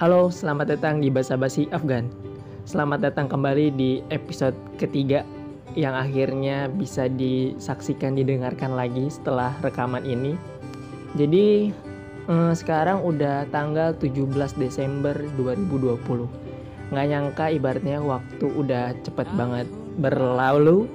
[0.00, 2.08] Halo, selamat datang di Basa Basi Afgan.
[2.64, 5.20] Selamat datang kembali di episode ketiga
[5.76, 10.32] yang akhirnya bisa disaksikan didengarkan lagi setelah rekaman ini.
[11.12, 11.68] Jadi
[12.24, 16.00] eh, sekarang udah tanggal 17 Desember 2020.
[16.88, 19.68] Nggak nyangka ibaratnya waktu udah cepet banget
[20.00, 20.88] berlalu.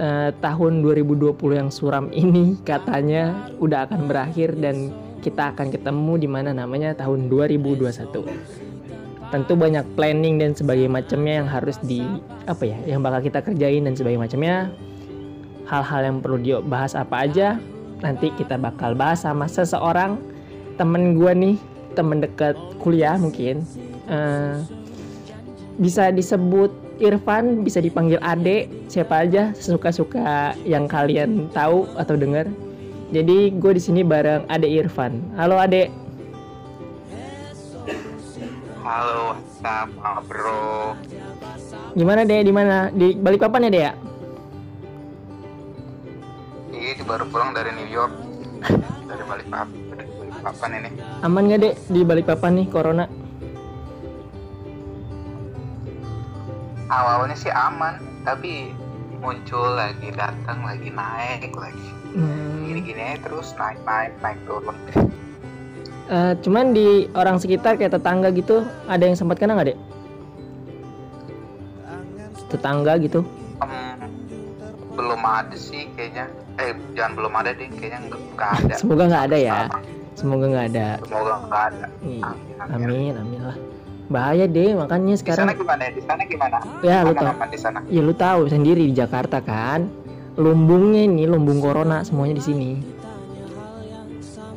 [0.00, 4.96] Eh, tahun 2020 yang suram ini katanya udah akan berakhir dan
[5.28, 7.92] kita akan ketemu di mana namanya tahun 2021.
[9.28, 12.00] Tentu banyak planning dan sebagainya macamnya yang harus di
[12.48, 14.56] apa ya, yang bakal kita kerjain dan sebagainya macamnya.
[15.68, 17.60] Hal-hal yang perlu dibahas apa aja
[18.00, 20.16] nanti kita bakal bahas sama seseorang
[20.80, 21.56] temen gue nih,
[21.92, 23.66] temen dekat kuliah mungkin.
[24.08, 24.56] Eh,
[25.76, 32.48] bisa disebut Irfan, bisa dipanggil Ade, siapa aja suka-suka yang kalian tahu atau dengar.
[33.08, 35.32] Jadi gue di sini bareng Ade Irfan.
[35.40, 35.88] Halo Ade.
[38.84, 40.92] Halo, sama bro.
[41.96, 42.44] Gimana Dek?
[42.44, 42.92] Di mana?
[42.92, 43.92] Di Balikpapan ya Dek ya?
[46.68, 48.12] Ini baru pulang dari New York,
[49.08, 50.90] dari Balikpapan, dari Balikpapan ini.
[51.24, 53.04] Aman nggak Dek di Balikpapan nih corona?
[56.88, 58.72] Awalnya sih aman, tapi
[59.20, 61.88] muncul lagi, datang lagi, naik lagi.
[62.14, 62.64] Hmm.
[62.64, 64.76] Gini-gini aja terus naik, naik, naik turun.
[66.08, 69.78] Eh, cuman di orang sekitar kayak tetangga gitu, ada yang sempat kena nggak Dek?
[72.48, 73.20] Tetangga gitu?
[73.60, 74.00] Em,
[74.96, 76.32] belum ada sih kayaknya.
[76.58, 78.74] Eh, jangan belum ada deh, kayaknya nggak ada.
[78.80, 79.58] Semoga nggak ada ya.
[80.16, 80.88] Semoga nggak ada.
[81.04, 81.86] Semoga nggak ada.
[82.02, 82.24] Iya.
[82.24, 82.88] Amin, amin.
[82.88, 83.58] Amin, amin lah.
[84.08, 85.60] Bahaya deh, makanya Di sana sekarang.
[85.60, 85.82] gimana?
[85.92, 86.56] Di sana gimana?
[86.80, 87.12] Ya lu
[87.60, 87.78] sana.
[87.92, 89.92] ya lu tahu sendiri di Jakarta kan,
[90.38, 92.70] lumbungnya ini lumbung corona semuanya di sini.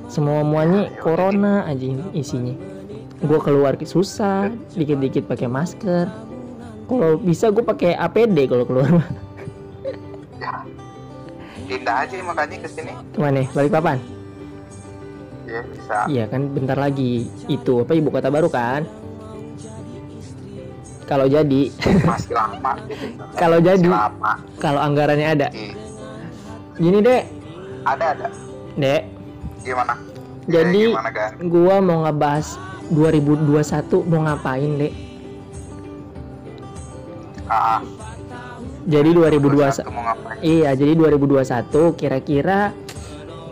[0.06, 2.54] Semua muanya corona aja isinya.
[3.22, 6.06] Gue keluar susah, dikit-dikit pakai masker.
[6.86, 9.02] Kalau bisa gue pakai APD kalau keluar.
[10.38, 10.62] Ya.
[11.66, 12.94] Pindah aja makanya ke sini.
[13.13, 13.42] Ke mana?
[13.56, 13.98] Balikpapan?
[15.50, 15.98] Ya bisa.
[16.06, 18.86] Iya kan bentar lagi itu apa ibu kota baru kan?
[21.12, 21.62] Kalau jadi,
[22.08, 22.72] Masih lama.
[22.88, 23.04] gitu.
[23.42, 23.84] Kalau jadi.
[23.84, 24.40] lama.
[24.56, 25.48] kalau anggarannya ada.
[25.52, 25.76] Iya.
[26.80, 27.24] Gini dek,
[27.84, 28.28] Ada ada.
[28.74, 29.02] dek.
[29.62, 29.94] Gimana?
[30.48, 31.32] Jadi Ya, gimana kan?
[31.44, 32.56] gua mau ngebahas
[32.90, 34.94] 2021 mau ngapain dek?
[37.46, 37.84] Ah,
[38.82, 40.40] Jadi 2021 mau ngapain?
[40.42, 42.72] Iya, jadi 2021 kira-kira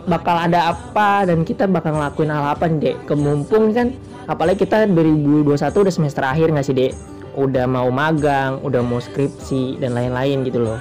[0.02, 2.96] bakal ada apa dan kita bakal ngelakuin hal apa nih, Dek?
[3.04, 3.92] Kemumpung kan
[4.24, 5.44] apalagi kita 2021
[5.76, 6.92] udah semester akhir nggak sih, Dek?
[7.38, 10.80] Udah mau magang, udah mau skripsi dan lain-lain gitu loh.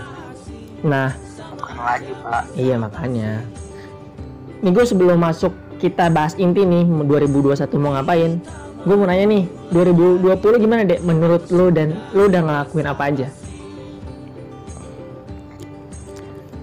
[0.81, 1.13] Nah,
[1.59, 2.43] Bukan lagi pak.
[2.57, 3.43] iya makanya.
[4.59, 8.41] Nih gue sebelum masuk kita bahas inti nih 2021 mau ngapain?
[8.79, 9.43] Gue mau nanya nih,
[9.75, 11.03] 2020 gimana, Dek?
[11.03, 13.27] Menurut lu dan lu udah ngelakuin apa aja?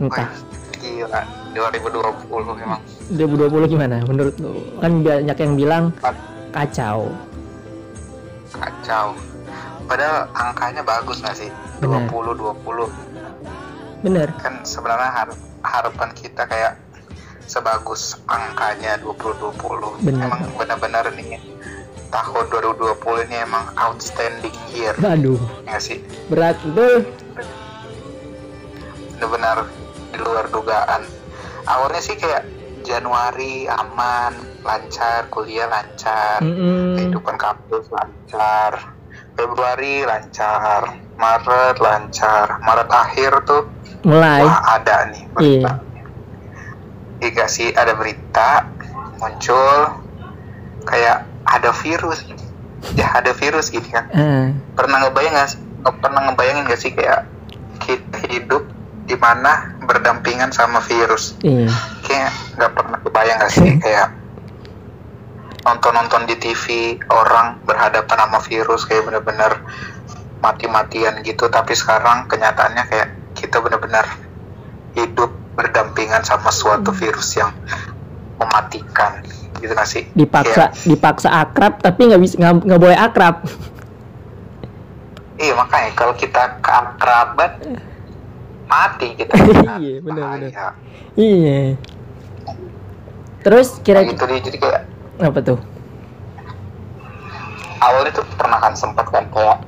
[0.00, 0.28] Entah.
[0.76, 1.20] Gila.
[1.56, 2.80] 2020 emang
[3.16, 4.60] 2020 gimana menurut lu?
[4.76, 5.84] Kan banyak yang bilang
[6.53, 7.08] kacau.
[8.53, 9.16] kacau.
[9.86, 11.50] Padahal angkanya bagus nggak sih?
[11.78, 12.08] Benar.
[12.08, 12.91] 20 20
[13.98, 14.28] Bener.
[14.36, 16.78] kan sebenarnya har- harapan kita kayak
[17.42, 20.26] sebagus angkanya 2020 Benar.
[20.26, 21.38] emang benar-benar nih
[22.08, 27.06] tahun 2020 ini emang outstanding year Aduh, nggak sih berat betul.
[29.12, 29.66] benar-benar
[30.08, 31.03] di luar dugaan
[31.64, 32.47] awalnya sih kayak
[32.82, 34.32] Januari aman
[34.62, 36.94] lancar kuliah lancar Mm-mm.
[36.97, 38.94] kehidupan kampus lancar
[39.36, 43.69] Februari lancar Maret lancar Maret akhir tuh
[44.06, 44.42] Mulai.
[44.42, 45.72] wah ada nih berita.
[47.20, 47.47] Iya.
[47.47, 48.64] Sih ada berita
[49.20, 50.02] muncul
[50.88, 52.24] kayak ada virus.
[52.94, 54.04] Ya ada virus gitu kan.
[54.12, 54.47] Ah,
[54.78, 55.50] pernah ngebayang nggak
[55.84, 57.26] nggak pernah ngebayangin gak sih kayak
[57.82, 58.62] kita hidup
[59.06, 61.38] di mana berdampingan sama virus?
[61.42, 61.70] Iya.
[62.06, 64.06] kayak nggak pernah kebayang gak sih kayak
[65.66, 66.65] nonton-nonton di TV
[67.09, 69.59] orang berhadapan sama virus kayak bener-bener
[70.39, 74.07] mati-matian gitu tapi sekarang kenyataannya kayak kita bener-bener
[74.95, 77.51] hidup berdampingan sama suatu virus yang
[78.39, 79.27] mematikan
[79.57, 83.42] gitu gak sih Dipaksa, Kayak- dipaksa akrab tapi nggak bisa nggak boleh akrab.
[85.36, 87.53] iya makanya kalau kita keakraban
[88.66, 89.33] mati kita
[89.77, 90.51] Iya, benar, benar.
[90.53, 90.69] Bahaya.
[91.15, 91.60] Iya.
[93.41, 94.83] Terus kira-kira gitu deh jadi kayak
[95.18, 95.59] apa tuh?
[97.77, 99.60] awalnya tuh pernah kan sempat kan kayak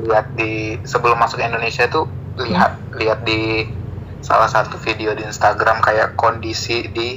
[0.00, 2.06] lihat di sebelum masuk Indonesia tuh
[2.36, 3.64] lihat lihat di
[4.20, 7.16] salah satu video di Instagram kayak kondisi di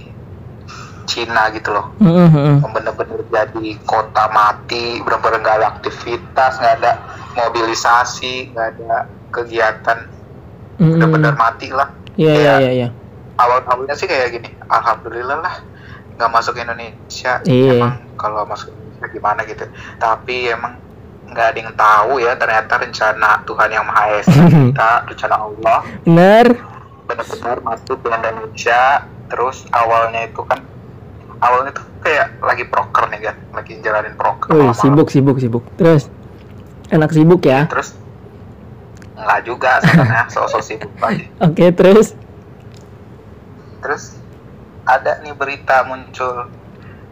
[1.06, 2.57] Cina gitu loh Mm, mm, mm.
[2.71, 6.92] bener-bener jadi kota mati bener-bener nggak ada aktivitas nggak ada
[7.35, 8.94] mobilisasi nggak ada
[9.33, 10.00] kegiatan
[10.80, 12.88] Mm, bener-bener mati lah Iya iya iya iya.
[13.35, 15.56] awal-awalnya sih kayak gini alhamdulillah lah
[16.19, 17.80] nggak masuk Indonesia Iya.
[17.80, 19.63] emang kalau masuk Indonesia gimana gitu
[19.95, 20.75] tapi emang
[21.25, 24.36] nggak ada yang tahu ya ternyata rencana Tuhan yang Maha Esa
[24.68, 26.48] kita rencana Allah Bener.
[27.06, 28.81] benar-benar masuk ke Indonesia
[29.25, 30.60] terus awalnya itu kan
[31.39, 34.75] awalnya tuh kayak lagi proker nih kan lagi jalanin proker Wih, malam-malam.
[34.75, 35.63] sibuk sibuk sibuk.
[35.75, 36.12] Terus
[36.89, 37.63] anak sibuk ya.
[37.66, 37.95] terus
[39.16, 42.12] nggak juga sebenarnya sosok sibuk aja Oke, terus
[43.80, 44.19] terus
[44.89, 46.50] ada nih berita muncul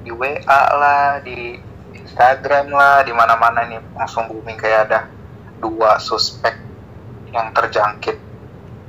[0.02, 1.62] di WA lah di
[1.94, 5.00] Instagram lah di mana-mana nih langsung booming kayak ada
[5.62, 6.58] dua suspek
[7.30, 8.18] yang terjangkit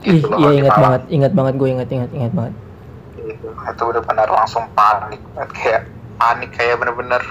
[0.08, 2.54] ih, gitu loh iya ingat banget, ingat banget gue ingat ingat ingat banget.
[3.18, 3.48] gitu.
[3.52, 5.50] itu udah benar langsung panik banget.
[5.52, 5.82] kayak
[6.16, 7.22] panik kayak bener-bener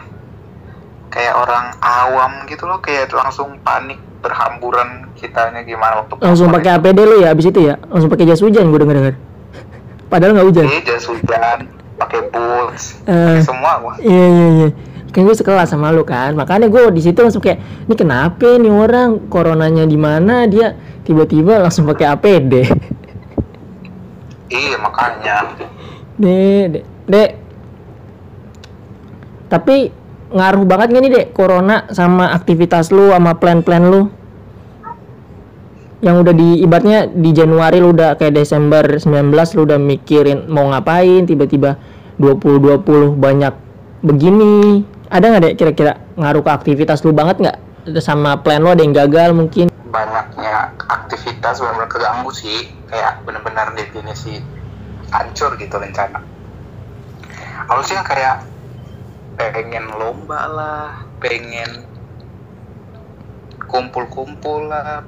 [1.10, 7.00] kayak orang awam gitu loh kayak langsung panik berhamburan kitanya gimana waktu Langsung pakai APD
[7.06, 7.80] lo ya abis itu ya?
[7.88, 9.16] Langsung pakai jas hujan gue denger denger.
[10.08, 10.66] Padahal nggak hujan.
[10.66, 11.60] Iya, jas hujan
[11.98, 13.42] pakai boots Eh.
[13.42, 14.70] semua gua Iya iya iya.
[15.10, 17.58] Kan gue sekelas sama lu kan, makanya gue di situ langsung kayak,
[17.90, 22.54] ini kenapa nih orang coronanya di mana dia tiba-tiba langsung pakai APD.
[24.48, 25.58] iya makanya
[26.18, 27.30] Dek, dek, dek.
[29.48, 29.76] Tapi
[30.28, 34.12] ngaruh banget gak nih dek corona sama aktivitas lu sama plan-plan lu?
[35.98, 40.70] Yang udah di ibaratnya di Januari lu udah kayak Desember 19 lu udah mikirin mau
[40.70, 41.78] ngapain tiba-tiba
[42.22, 43.54] 2020 banyak
[44.06, 44.86] begini.
[45.08, 47.58] Ada nggak dek kira-kira ngaruh ke aktivitas lu banget nggak?
[48.04, 49.74] Sama plan lu ada yang gagal mungkin?
[49.88, 54.44] banyaknya aktivitas benar-benar keganggu sih kayak benar-benar definisi
[55.10, 56.22] hancur gitu rencana
[57.72, 58.46] harusnya kayak
[59.40, 60.90] pengen lomba lah
[61.24, 61.88] pengen
[63.66, 65.02] kumpul-kumpul lah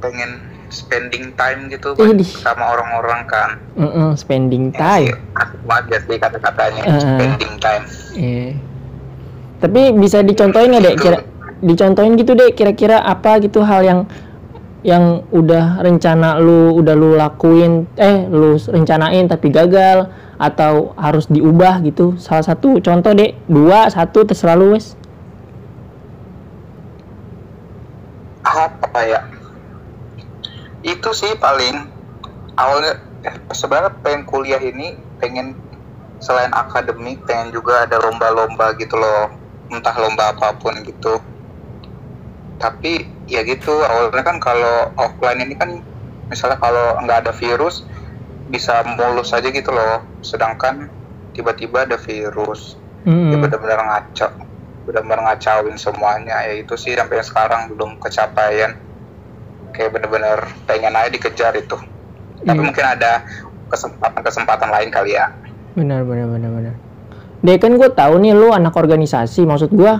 [0.00, 2.24] pengen spending time gitu Idih.
[2.24, 5.08] sama orang-orang kan Mm-mm, spending Yang time.
[5.34, 6.98] asik banget ya sih kata-katanya Eh.
[6.98, 8.48] spending time Iya.
[9.60, 10.96] Tapi bisa dicontohin nggak dek?
[10.96, 11.18] Kira,
[11.60, 12.56] dicontohin gitu dek.
[12.56, 14.00] Kira-kira apa gitu hal yang
[14.80, 21.84] yang udah rencana lu udah lu lakuin, eh lu rencanain tapi gagal atau harus diubah
[21.84, 22.16] gitu.
[22.16, 24.96] Salah satu contoh dek, dua, satu terserah lu wes.
[28.42, 29.20] apa ya
[31.00, 31.88] itu sih paling
[32.60, 35.56] awalnya eh, sebenarnya pengen kuliah ini pengen
[36.20, 39.32] selain akademik pengen juga ada lomba-lomba gitu loh.
[39.72, 41.16] Entah lomba apa pun gitu.
[42.60, 45.80] Tapi ya gitu awalnya kan kalau offline ini kan
[46.28, 47.80] misalnya kalau nggak ada virus
[48.52, 50.04] bisa mulus aja gitu loh.
[50.20, 50.92] Sedangkan
[51.32, 52.76] tiba-tiba ada virus.
[53.00, 53.32] Hmm.
[53.32, 54.28] ya benar-benar ngaco
[54.84, 56.44] benar-benar ngacauin semuanya.
[56.44, 58.89] Ya itu sih sampai sekarang belum kecapaian
[59.72, 61.76] kayak benar-benar pengen aja dikejar itu
[62.44, 62.66] tapi Iya.
[62.66, 63.12] mungkin ada
[63.68, 65.28] kesempatan-kesempatan lain kali ya
[65.70, 66.74] Benar, benar, benar, benar.
[67.40, 69.46] Dek kan gue tahu nih lu anak organisasi.
[69.46, 69.92] Maksud gue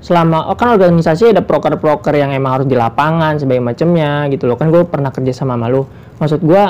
[0.00, 4.56] selama oh kan organisasi ada proker-proker yang emang harus di lapangan sebagai macamnya gitu loh.
[4.56, 5.84] Kan gue pernah kerja sama sama lu.
[6.18, 6.62] Maksud gue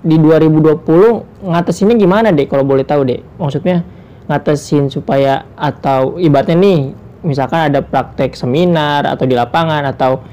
[0.00, 3.20] di 2020 ngatasinnya gimana dek kalau boleh tahu dek?
[3.36, 3.84] Maksudnya
[4.26, 6.80] ngatasin supaya atau ibaratnya nih
[7.20, 10.24] misalkan ada praktek seminar atau di lapangan atau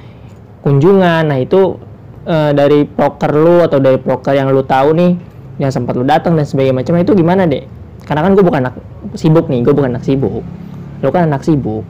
[0.61, 1.29] kunjungan.
[1.29, 1.77] Nah, itu
[2.25, 5.11] eh, dari proker lu atau dari proker yang lu tahu nih
[5.57, 7.65] yang sempat lu datang dan sebagainya macam itu gimana dek?
[8.05, 8.75] Karena kan gue bukan anak
[9.17, 10.45] sibuk nih, gue bukan anak sibuk.
[11.03, 11.83] Lu kan anak sibuk.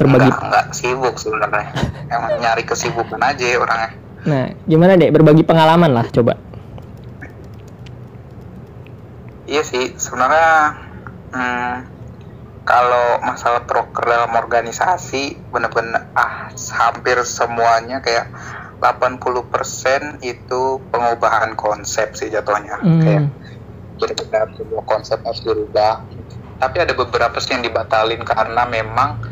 [0.00, 0.30] Berbagi.
[0.30, 1.68] enggak enggak sibuk sebenarnya
[2.14, 3.90] emang nyari kesibukan aja orangnya
[4.22, 5.10] Nah, gimana dek?
[5.10, 6.38] Berbagi pengalaman lah, coba.
[9.52, 10.80] iya sih sebenarnya
[11.36, 11.74] hmm,
[12.62, 18.30] kalau masalah proker dalam organisasi bener-bener ah hampir semuanya kayak
[18.82, 22.82] 80% itu pengubahan konsep sih jatuhnya.
[22.82, 23.02] Hmm.
[23.02, 23.24] kayak
[24.02, 26.02] jadi benar semua konsep harus dirubah.
[26.58, 29.22] Tapi ada beberapa sih yang dibatalin karena memang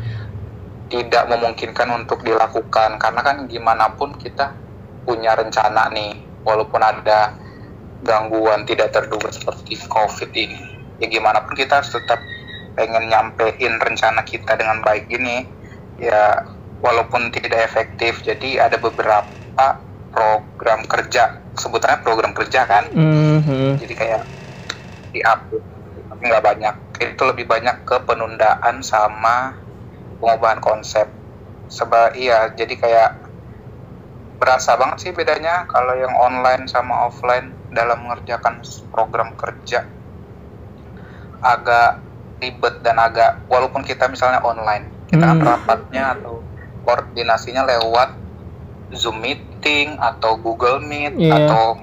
[0.87, 2.95] tidak memungkinkan untuk dilakukan.
[2.99, 4.55] Karena kan gimana pun kita
[5.03, 6.15] punya rencana nih
[6.47, 7.35] walaupun ada
[8.03, 10.59] gangguan tidak terduga seperti covid ini.
[11.03, 12.19] Ya gimana pun kita harus tetap
[12.75, 15.43] pengen nyampein rencana kita dengan baik ini
[15.99, 16.41] ya
[16.81, 19.65] walaupun tidak efektif jadi ada beberapa
[20.11, 21.39] program kerja.
[21.55, 22.89] Sebutannya program kerja kan?
[22.91, 23.79] Mhm.
[23.79, 24.23] jadi kayak
[25.15, 25.65] diupdate
[26.09, 26.75] tapi nggak banyak.
[27.01, 29.57] Itu lebih banyak ke penundaan sama
[30.19, 31.07] pengubahan konsep.
[31.71, 33.11] Seba iya jadi kayak
[34.41, 38.59] berasa banget sih bedanya kalau yang online sama offline dalam mengerjakan
[38.89, 39.85] program kerja.
[41.41, 42.10] Agak
[42.41, 45.45] ribet dan agak walaupun kita misalnya online kita kan Hmm.
[45.45, 46.41] rapatnya atau
[46.81, 48.09] koordinasinya lewat
[48.91, 51.37] Zoom meeting atau Google Meet Iya.
[51.37, 51.77] atau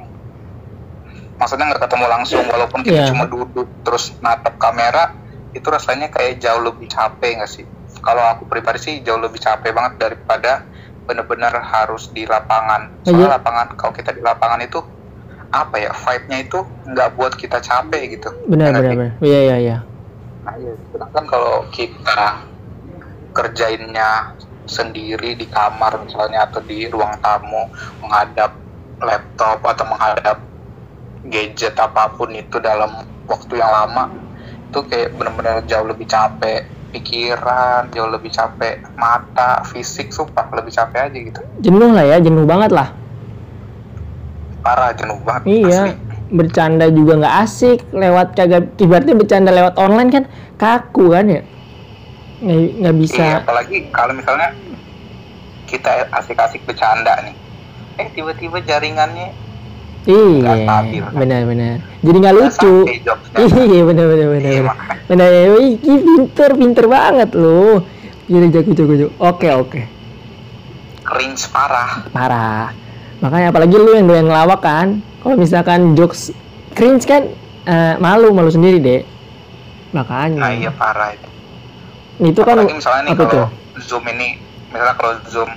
[1.38, 3.08] maksudnya nggak ketemu langsung walaupun kita Iya.
[3.08, 5.14] cuma duduk terus natap kamera
[5.48, 7.64] itu rasanya kayak jauh lebih capek nggak sih
[8.00, 10.66] kalau aku pribadi sih jauh lebih capek banget daripada
[11.00, 13.34] bener-bener harus di lapangan soalnya Iya.
[13.38, 14.82] lapangan kalau kita di lapangan itu
[15.48, 18.84] apa ya vibe-nya itu nggak buat kita capek gitu benar Ya sih?
[18.84, 19.76] benar iya iya iya
[20.48, 20.72] Nah, iya.
[20.88, 22.40] Sedangkan kalau kita
[23.36, 24.32] kerjainnya
[24.64, 27.68] sendiri di kamar misalnya atau di ruang tamu
[28.00, 28.56] menghadap
[29.04, 30.40] laptop atau menghadap
[31.28, 34.08] gadget apa pun itu dalam waktu yang lama
[34.72, 36.64] itu kayak benar-benar jauh lebih capek
[36.96, 42.44] pikiran jauh lebih capek mata fisik sumpah lebih capek aja gitu jenuh lah ya jenuh
[42.48, 42.92] banget lah
[44.64, 46.07] parah jenuh banget iya asli.
[46.28, 50.24] Bercanda juga nggak asik lewat kagak ibaratnya bercanda lewat online kan
[50.56, 51.42] kaku kan ya?
[52.40, 53.18] Nggak bisa.
[53.18, 54.54] Iya, apalagi kalau misalnya
[55.66, 57.34] kita asik-asik bercanda nih.
[57.98, 59.34] Eh tiba-tiba jaringannya
[60.06, 61.02] iya stabil.
[61.12, 61.76] benar benar.
[62.00, 62.74] Jadi nggak lucu.
[63.68, 64.70] iya benar benar benar Iya, benar.
[64.70, 64.96] makanya.
[65.08, 67.82] benar Ih, pinter pinter banget loh.
[68.28, 69.80] Jadi jago jago jago oke oke.
[71.02, 71.90] Cringe parah.
[72.12, 72.68] Parah.
[73.18, 76.30] Makanya apalagi lu yang doyan ngelawak kan kalau misalkan jokes
[76.78, 77.26] cringe kan
[77.66, 79.02] eh, malu malu sendiri deh
[79.90, 80.40] makanya.
[80.40, 81.28] Nah iya parah itu.
[82.18, 83.48] Itu kan apalagi misalnya nih kalau
[83.82, 84.28] zoom ini
[84.70, 85.50] misalnya kalau zoom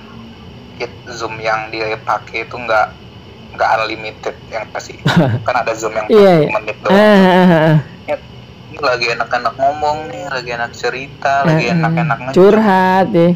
[0.80, 2.86] kit zoom yang dia pakai itu nggak
[3.54, 4.96] nggak unlimited yang pasti.
[5.46, 6.36] Kan ada zoom yang 40 iya.
[6.48, 6.96] menit doang.
[6.96, 7.78] Ah, ah, ah.
[8.72, 11.76] ini lagi enak-enak ngomong nih lagi enak cerita lagi Ah, ah.
[11.76, 13.32] enak-enak curhat deh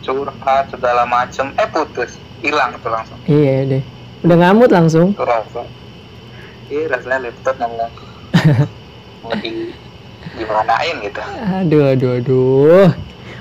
[0.00, 1.52] curhat segala macem.
[1.60, 2.16] Eh putus.
[2.40, 3.18] Hilang tuh langsung.
[3.28, 5.14] Iya deh udah ngamut langsung?
[5.14, 5.26] Tuh
[6.68, 7.90] iya rasanya laptop ngomong
[9.24, 9.72] mau di
[10.36, 11.20] gimanain gitu.
[11.64, 12.88] Aduh aduh aduh.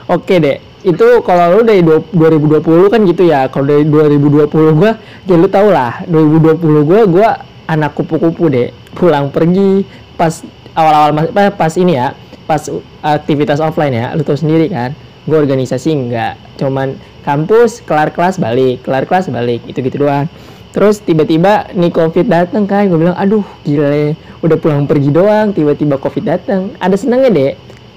[0.08, 0.58] Oke deh
[0.88, 3.52] itu kalau lu dari dua- 2020 kan gitu ya.
[3.52, 4.96] Kalau dari 2020 gua
[5.28, 6.02] ya lu tau lah.
[6.08, 7.30] 2020 gua gua
[7.68, 8.72] anak kupu-kupu deh.
[8.96, 9.84] Pulang pergi
[10.16, 10.42] pas
[10.74, 12.16] awal-awal apa, pas ini ya
[12.48, 12.64] pas
[13.04, 14.96] aktivitas offline ya lu tau sendiri kan.
[15.28, 16.96] Gua organisasi enggak cuman
[17.28, 20.32] kampus kelar kelas balik kelar kelas balik itu gitu doang
[20.78, 24.14] terus tiba-tiba nih covid datang kan gue bilang aduh gile
[24.46, 27.52] udah pulang pergi doang tiba-tiba covid datang ada senangnya deh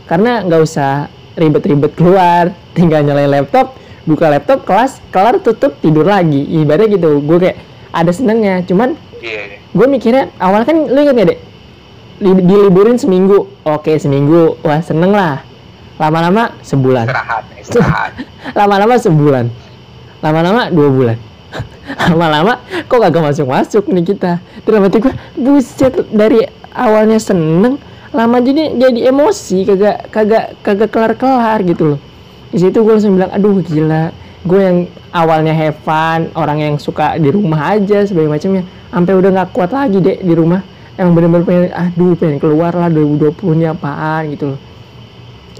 [0.08, 3.76] karena nggak usah ribet-ribet keluar tinggal nyalain laptop
[4.08, 6.40] buka laptop kelas kelar tutup tidur lagi.
[6.40, 7.56] Ibaratnya gitu gue kayak
[7.92, 9.60] ada senangnya cuman iya.
[9.70, 11.40] gue mikirnya awal kan lu inget gak dek?
[12.20, 13.48] Li- diliburin seminggu.
[13.62, 14.56] Oke seminggu.
[14.64, 15.44] Wah seneng lah.
[16.00, 17.06] Lama-lama sebulan.
[17.06, 18.12] Istirahat istirahat.
[18.58, 19.46] Lama-lama sebulan.
[20.24, 21.29] Lama-lama dua bulan
[22.10, 24.38] lama-lama kok kagak masuk-masuk nih kita.
[24.62, 27.78] Dalam hati gue buset dari awalnya seneng
[28.10, 32.00] lama jadi jadi emosi kagak kagak kagak kelar-kelar gitu loh.
[32.50, 34.14] Di gue langsung bilang aduh gila.
[34.40, 34.78] Gue yang
[35.12, 39.70] awalnya have fun orang yang suka di rumah aja sebagai macamnya sampai udah nggak kuat
[39.70, 40.62] lagi deh di rumah.
[40.96, 44.60] Yang bener-bener pengen aduh pengen keluar lah 2020 ini apaan gitu loh.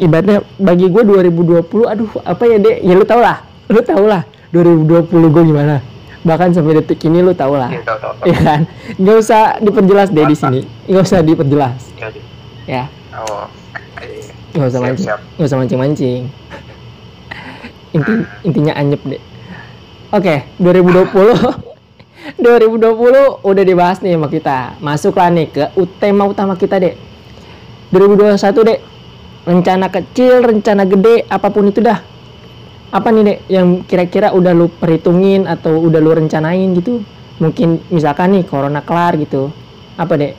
[0.00, 2.78] Ibaratnya bagi gue 2020 aduh apa ya dek?
[2.80, 5.76] Ya lu tau lah lu tau lah 2020 gue gimana?
[6.20, 7.72] Bahkan sampai detik ini lu tau lah.
[7.72, 8.26] Iya tahu tahu tahu.
[8.28, 8.60] ya kan?
[9.00, 10.60] Nggak usah diperjelas deh di sini.
[10.90, 11.80] Nggak usah diperjelas.
[11.96, 12.22] Iya, iya.
[12.66, 12.84] ya.
[13.16, 13.46] Oh
[14.02, 14.32] iya.
[14.50, 15.06] nggak usah mancing.
[15.38, 16.22] nggak usah mancing mancing
[17.90, 18.12] inti
[18.46, 19.22] intinya anyep deh.
[20.14, 22.38] Oke 2020 2020
[23.50, 24.78] udah dibahas nih sama kita.
[24.78, 25.64] Masuklah nih ke
[25.98, 26.94] tema utama kita deh
[27.90, 28.78] 2021 deh
[29.46, 31.98] rencana kecil rencana gede apa pun itu dah
[32.90, 37.06] apa nih dek yang kira-kira udah lu perhitungin atau udah lu rencanain gitu?
[37.42, 39.54] Mungkin misalkan nih corona kelar gitu.
[40.02, 40.32] Apa dek?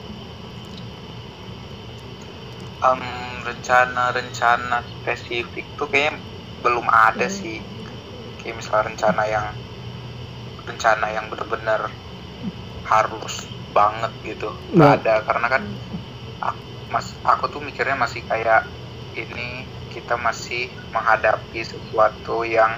[2.88, 3.02] Em,
[3.48, 6.12] rencana-rencana spesifik tuh kayaknya
[6.62, 7.58] belum ada sih.
[8.38, 9.46] Kayak misalnya rencana yang
[10.66, 11.80] rencana yang bener-bener
[12.92, 13.34] harus
[13.76, 14.48] banget gitu.
[14.76, 14.96] Nggak Ya.
[15.02, 15.62] ada karena kan
[16.42, 16.62] aku,
[16.94, 18.62] mas aku tuh mikirnya masih kayak
[19.16, 20.62] ini kita masih
[20.94, 22.72] menghadapi sesuatu yang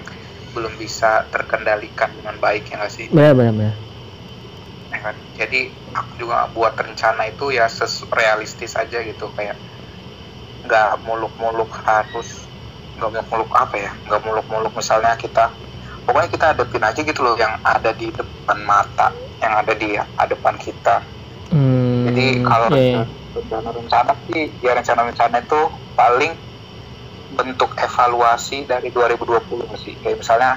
[0.55, 3.75] belum bisa terkendalikan dengan baik ya nggak sih benar benar benar
[4.93, 5.17] ya kan?
[5.39, 5.61] Jadi
[5.99, 9.57] aku juga buat rencana itu ya sesu- realistis aja gitu kayak
[10.65, 12.29] nggak muluk-muluk harus
[12.97, 15.45] nggak muluk-muluk apa ya nggak muluk-muluk misalnya kita
[16.07, 19.09] pokoknya kita hadapin aja gitu loh yang ada di depan mata
[19.43, 19.91] yang ada di
[20.21, 20.97] hadapan kita
[21.51, 23.07] Hmm, jadi kalau iya.
[23.35, 25.61] rencana-rencana sih ya rencana-rencana itu
[25.99, 26.33] paling
[27.35, 29.95] bentuk evaluasi dari 2020 sih.
[30.01, 30.53] Kayak misalnya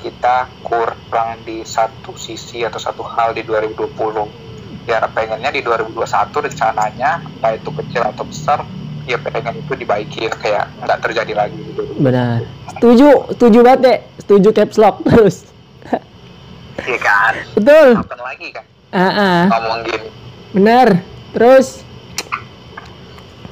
[0.00, 6.00] kita kurang di satu sisi atau satu hal di 2020 ya pengennya di 2021
[6.32, 8.64] rencananya entah itu kecil atau besar
[9.04, 11.82] ya pengen itu dibaikin kayak nggak terjadi lagi gitu.
[12.00, 12.48] Benar.
[12.76, 15.36] Setuju setuju banget deh setuju caps lock terus.
[16.80, 17.34] Iya kan?
[17.60, 17.88] Betul.
[18.00, 18.64] Kapan lagi kan?
[18.90, 19.40] Ah ah.
[19.52, 20.08] ngomong gini.
[20.56, 20.88] Benar.
[21.36, 21.84] Terus?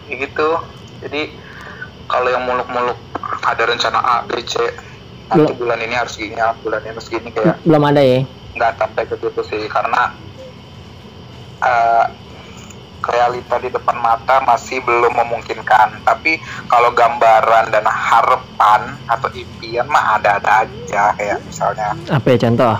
[0.08, 0.50] Ya gitu.
[1.04, 1.30] Jadi
[2.08, 2.98] kalau yang muluk-muluk
[3.44, 4.56] ada rencana A B C
[5.28, 5.60] nanti Belum.
[5.60, 8.20] bulan ini harus gini ya, bulan ini harus gini kayak belum ada ya?
[8.56, 10.02] nggak sampai ke situ sih karena
[11.62, 12.04] eh,
[13.08, 16.02] realita di depan mata masih belum memungkinkan.
[16.04, 16.36] Tapi
[16.66, 21.94] kalau gambaran dan harapan atau impian mah ada-ada aja kayak misalnya.
[22.10, 22.74] Apa ya contoh?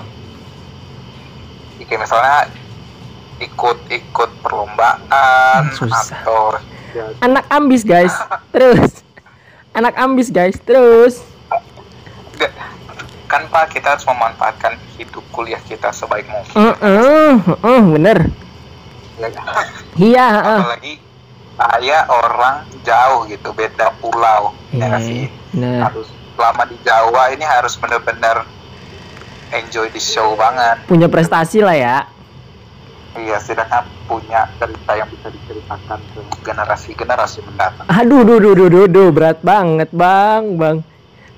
[1.89, 2.37] Kayak misalnya
[3.41, 6.05] ikut-ikut perlombaan Susah.
[6.21, 6.59] atau
[6.93, 8.13] ya, anak ambis guys.
[8.55, 9.01] Terus
[9.79, 10.59] anak ambis guys.
[10.67, 11.23] Terus.
[13.29, 16.55] Kan pak kita harus memanfaatkan hidup kuliah kita sebaik mungkin.
[16.57, 18.19] Uh -uh, uh, bener.
[19.19, 19.29] Ya
[19.99, 20.63] iya uh.
[20.63, 20.95] apalagi
[21.59, 24.57] saya orang jauh gitu beda pulau.
[24.73, 25.29] Ya nggak sih?
[25.53, 25.87] Bener.
[25.87, 26.09] Harus
[26.39, 28.47] selama di Jawa ini harus bener-bener
[29.53, 30.89] enjoy di show banget.
[30.89, 31.97] Punya prestasi lah ya
[33.21, 37.87] iya setidaknya punya cerita yang bisa diceritakan ke generasi-generasi mendatang.
[37.91, 40.77] Aduh duh duh duh duh, duh, berat banget bang bang.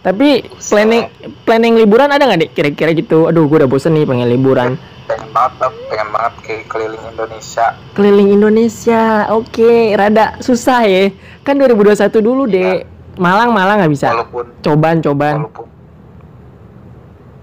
[0.00, 1.12] Tapi planning
[1.44, 3.28] planning liburan ada nggak dek kira-kira gitu.
[3.28, 4.80] Aduh gue udah bosen nih pengen liburan.
[5.04, 5.74] Pengen banget Bang.
[5.90, 7.66] pengen banget kayak keliling Indonesia.
[7.92, 9.02] Keliling Indonesia.
[9.34, 11.12] Oke rada susah ya.
[11.44, 12.88] Kan 2021 dulu dek
[13.20, 14.08] Malang Malang nggak bisa?
[14.14, 15.66] Walaupun cobaan cobaan walaupun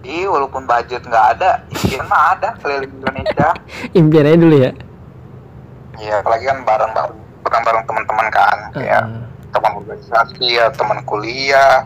[0.07, 3.51] Iya, walaupun budget nggak ada, impian mah ada keliling Indonesia.
[3.99, 4.71] impian aja dulu ya
[5.99, 9.51] Iya, apalagi kan bareng-bareng, bareng-bareng teman-teman kan, kayak Heeh.
[9.51, 11.83] teman organisasi ya, teman kuliah,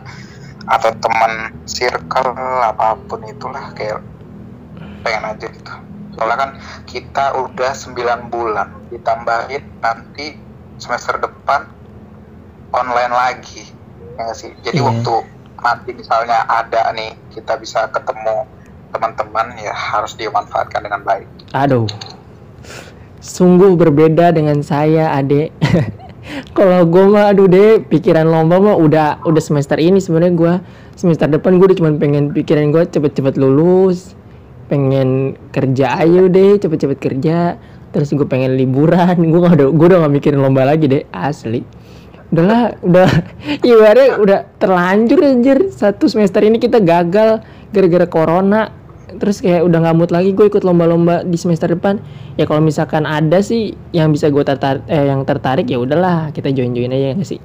[0.68, 1.32] atau teman
[1.66, 2.30] circle
[2.62, 3.98] apa pun itulah kayak
[5.02, 5.74] pengen aja gitu.
[6.14, 6.50] Soalnya kan
[6.86, 10.36] kita udah 9 bulan, ditambahin nanti
[10.76, 11.66] semester depan
[12.70, 13.64] online lagi,
[14.20, 14.52] ya sih?
[14.60, 14.86] Jadi Iya.
[14.92, 15.14] waktu
[15.62, 18.44] nanti misalnya ada nih kita bisa ketemu
[18.92, 21.26] teman-teman ya harus dimanfaatkan dengan baik.
[21.56, 21.88] Aduh.
[23.22, 25.54] Sungguh berbeda dengan saya, Adek.
[26.56, 30.54] Kalau gue mah aduh deh, pikiran lomba mah udah udah semester ini sebenarnya gue
[30.94, 34.14] semester depan gue udah cuma pengen pikiran gue cepet-cepet lulus,
[34.70, 37.58] pengen kerja aja deh, cepet-cepet kerja.
[37.92, 41.66] Terus gue pengen liburan, gue udah gue udah gak mikirin lomba lagi deh, asli.
[42.32, 43.08] Udahlah, udah
[43.68, 45.58] ibaratnya udah terlanjur anjir.
[45.68, 48.72] Satu semester ini kita gagal gara-gara corona.
[49.12, 52.00] Terus kayak udah mood lagi gue ikut lomba-lomba di semester depan.
[52.40, 56.48] Ya kalau misalkan ada sih yang bisa gue tertarik eh, yang tertarik ya udahlah kita
[56.48, 57.36] join join aja ya sih?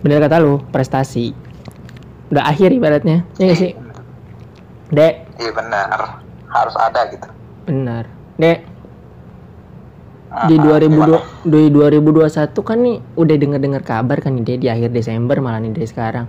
[0.00, 1.36] Bener kata lu prestasi.
[2.32, 3.72] Udah akhir ibaratnya ya nggak sih?
[4.88, 5.14] Dek.
[5.36, 7.28] Iya benar, harus ada gitu.
[7.68, 8.08] benar.
[8.40, 8.73] Dek
[10.50, 11.22] di ah, gimana?
[11.46, 15.38] 2020 di 2021 kan nih udah denger dengar kabar kan nih dek di akhir Desember
[15.38, 16.26] malah nih dari sekarang.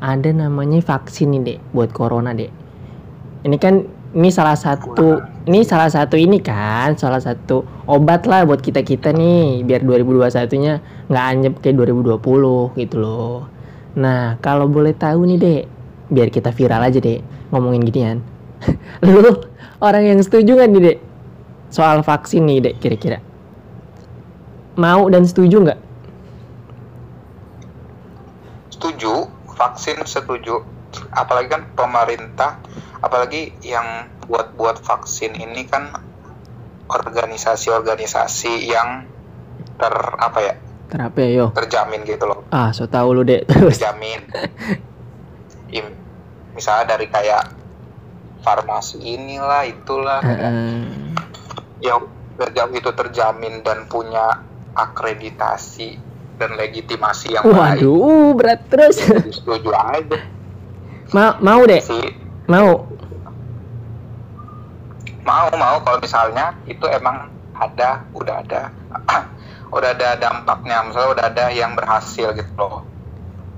[0.00, 2.48] Ada namanya vaksin nih dek buat corona dek.
[3.44, 3.84] Ini kan
[4.16, 9.12] ini salah satu ini salah satu ini kan salah satu obat lah buat kita kita
[9.12, 10.80] nih biar 2021 nya
[11.12, 13.52] nggak anjep kayak 2020 gitu loh.
[14.00, 15.64] Nah kalau boleh tahu nih dek
[16.08, 17.20] biar kita viral aja dek
[17.52, 18.18] ngomongin ginian.
[19.04, 19.44] Lu
[19.84, 20.98] orang yang setuju kan nih dek
[21.68, 23.31] soal vaksin nih dek kira-kira
[24.76, 25.80] mau dan setuju nggak
[28.72, 30.58] Setuju, vaksin setuju.
[31.14, 32.58] Apalagi kan pemerintah,
[32.98, 35.94] apalagi yang buat-buat vaksin ini kan
[36.90, 39.06] organisasi-organisasi yang
[39.78, 40.54] ter apa ya
[40.90, 44.20] Terapa ya yo terjamin gitu loh, ah so tau lu dek terus terjamin.
[46.52, 47.48] Misalnya dari kayak
[48.44, 50.84] farmasi inilah itulah Heeh.
[51.80, 52.04] yang
[52.36, 55.98] terjamin itu terjamin dan punya akreditasi
[56.40, 57.82] dan legitimasi yang baik.
[57.84, 58.96] waduh berat terus.
[59.30, 60.18] Setuju aja.
[61.12, 62.06] Mau mau dek sih.
[62.48, 62.88] mau.
[65.22, 65.76] Mau mau.
[65.84, 68.62] Kalau misalnya itu emang ada udah ada.
[69.72, 70.84] Udah ada dampaknya.
[70.84, 72.84] Misalnya udah ada yang berhasil gitu loh.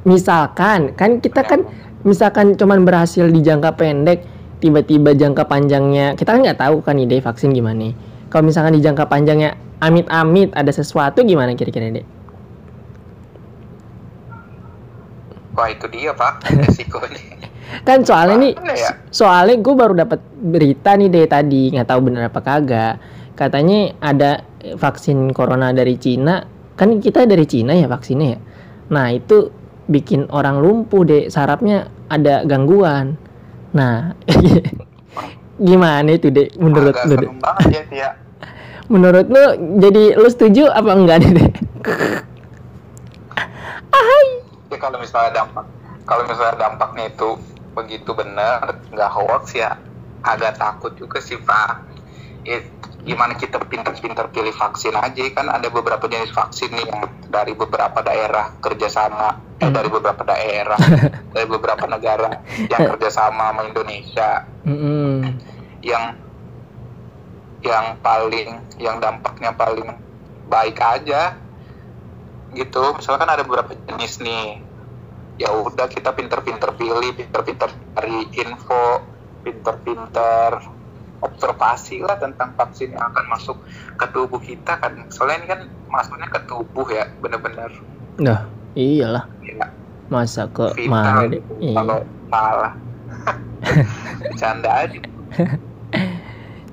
[0.06, 1.66] Misalkan kan kita kan
[2.06, 4.22] misalkan cuman berhasil di jangka pendek
[4.62, 7.96] tiba-tiba jangka panjangnya kita kan nggak tahu kan ide vaksin gimana
[8.28, 12.06] kalau misalkan di jangka panjangnya amit-amit ada sesuatu gimana kira-kira dek?
[15.54, 16.42] Wah itu dia pak.
[16.64, 17.20] Resikonya.
[17.84, 18.90] Kan soalnya nih ya?
[19.10, 21.70] soalnya gue baru dapat berita nih deh tadi.
[21.76, 22.94] Nggak tahu bener apa kagak.
[23.34, 24.42] Katanya ada
[24.80, 26.42] vaksin corona dari Cina.
[26.74, 28.38] Kan kita dari Cina ya vaksinnya ya?
[28.90, 29.52] Nah itu
[29.84, 33.14] bikin orang lumpuh deh sarafnya ada gangguan.
[33.74, 34.16] Nah
[35.68, 37.14] gimana itu deh menurut lu
[37.94, 38.18] ya
[38.92, 39.44] Menurut lu
[39.80, 41.32] jadi lu setuju apa enggak nih?
[41.40, 41.52] Dek?
[44.74, 45.64] ya kalau misalnya dampak
[46.04, 47.38] kalau misalnya dampaknya itu
[47.78, 49.78] begitu benar nggak hoax ya
[50.26, 51.86] agak takut juga sih pak
[52.42, 52.58] ya,
[53.04, 58.02] gimana kita pintar-pintar pilih vaksin aja kan ada beberapa jenis vaksin nih yang dari beberapa
[58.02, 59.74] daerah kerjasama eh, Hmm.
[59.76, 60.80] dari beberapa daerah
[61.34, 65.38] dari beberapa negara yang kerjasama sama Indonesia Mm-mm.
[65.86, 66.18] yang
[67.64, 69.88] yang paling yang dampaknya paling
[70.52, 71.34] baik aja.
[72.52, 72.82] Gitu.
[72.94, 74.60] Misalkan ada beberapa jenis nih.
[75.40, 77.66] Ya udah kita pinter-pinter pilih pinter-pinter
[77.98, 79.02] cari info
[79.42, 80.62] pinter-pinter
[81.24, 83.56] observasi lah tentang vaksin yang akan masuk
[83.98, 85.08] ke tubuh kita kan.
[85.10, 87.72] Soalnya ini kan masuknya ke tubuh ya bener-bener.
[88.20, 88.46] Nah,
[88.78, 89.26] iyalah.
[89.42, 89.66] ya,
[90.12, 91.42] Masa ke mana deh?
[91.58, 91.74] Iya.
[91.80, 91.98] kalau
[92.28, 92.72] salah.
[94.40, 95.00] Canda aja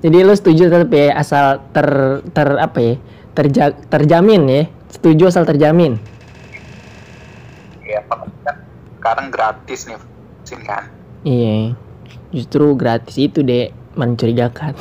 [0.02, 1.86] Jadi lu setuju tetap ya asal ter
[2.30, 2.94] ter apa ya?
[3.32, 4.62] Terja, terjamin ya.
[4.90, 5.96] Setuju asal terjamin.
[7.82, 8.24] ya kan
[8.96, 10.84] sekarang gratis nih vaksin kan
[11.22, 11.76] Iya.
[12.30, 14.74] Justru gratis itu deh mencurigakan.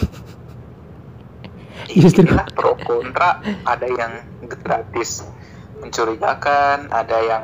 [1.91, 5.27] Justru Inilah pro kontra ada yang gratis
[5.77, 7.43] mencurigakan ada yang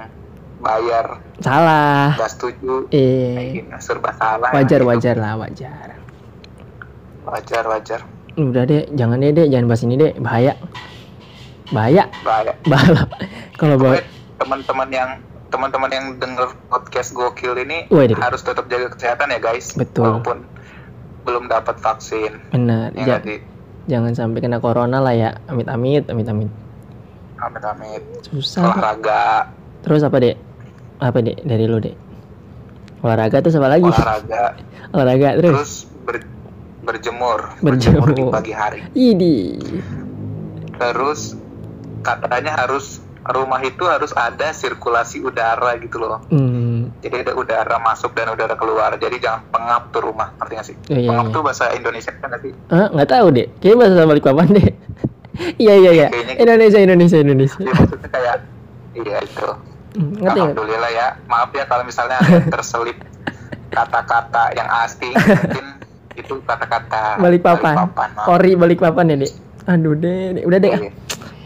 [0.57, 2.15] bayar salah.
[2.15, 4.89] nggak setuju Eh, serba salah wajar gitu.
[4.89, 5.87] wajar lah wajar.
[7.27, 8.01] Wajar wajar
[8.33, 10.53] Udah deh, jangan deh deh, jangan bahas ini deh, bahaya.
[11.67, 13.01] Bahaya, bahaya bahaya.
[13.53, 14.05] Kalau Pokoknya
[14.37, 15.09] teman-teman yang
[15.47, 18.13] teman-teman yang denger podcast gokil ini Waduh.
[18.15, 20.05] harus tetap jaga kesehatan ya guys Betul.
[20.21, 20.45] walaupun
[21.23, 23.41] belum dapat vaksin benar, ya ja-
[23.85, 25.41] jangan sampai kena corona lah ya.
[25.45, 26.51] Amit amit, amit amit.
[27.37, 28.69] amit amit Susah.
[28.69, 29.49] olahraga
[29.81, 30.35] Terus apa dek?
[30.99, 31.95] Apa dek dari lu dek?
[32.99, 33.83] Olahraga terus apa lagi?
[33.83, 34.43] olahraga
[34.93, 35.51] Olahraga terus.
[35.53, 36.27] terus ber-
[36.87, 38.07] berjemur Berjemur.
[38.09, 39.59] di pagi hari Idi.
[40.73, 41.35] terus
[41.99, 46.95] katanya harus rumah itu harus ada sirkulasi udara gitu loh Hmm.
[46.97, 50.75] jadi ada udara masuk dan udara keluar jadi jangan pengap tuh rumah ngerti nggak sih
[50.79, 51.33] Oh, iya, pengap iya.
[51.33, 53.47] tuh bahasa Indonesia kan sih Ah, nggak tahu dek.
[53.57, 54.71] Kayaknya bahasa balik papan dek.
[55.59, 56.07] Iya iya iya.
[56.09, 56.33] Gitu.
[56.39, 57.59] Indonesia Indonesia Indonesia.
[57.59, 58.35] Jadi maksudnya kayak
[58.95, 59.49] iya itu
[59.93, 62.97] Hmm, Ngerti alhamdulillah ya maaf ya kalau misalnya ada terselip
[63.75, 65.65] kata-kata yang asing mungkin
[66.17, 67.87] itu kata-kata Balik papan.
[67.87, 68.25] maaf.
[68.27, 69.31] Ori balik papan ya dek.
[69.69, 70.71] Aduh dek, udah dek.
[70.73, 70.91] Iya.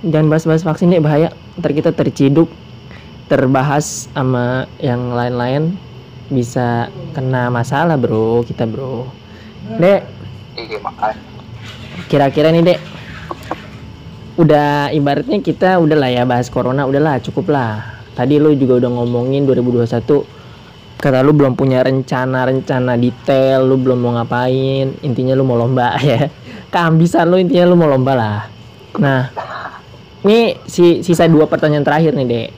[0.07, 1.29] Jangan bahas-bahas vaksin dek bahaya.
[1.59, 2.47] Ntar kita terciduk,
[3.27, 5.75] terbahas sama yang lain-lain
[6.31, 9.05] bisa kena masalah bro kita bro.
[9.77, 10.07] Dek,
[10.55, 11.31] iya makanya
[12.07, 12.79] kira-kira nih dek
[14.39, 17.83] udah ibaratnya kita udah lah ya bahas corona udahlah cukup lah
[18.15, 20.40] tadi lu juga udah ngomongin 2021
[21.01, 26.29] kata lu belum punya rencana-rencana detail lu belum mau ngapain intinya lu mau lomba ya.
[26.69, 28.39] Keambisan lu intinya lu mau lomba lah.
[28.95, 29.33] Nah
[30.21, 32.49] ini si sisa dua pertanyaan terakhir nih dek.